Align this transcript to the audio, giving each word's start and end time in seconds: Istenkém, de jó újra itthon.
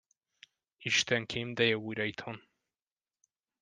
Istenkém, 0.77 1.53
de 1.55 1.63
jó 1.65 1.79
újra 1.79 2.03
itthon. 2.03 2.43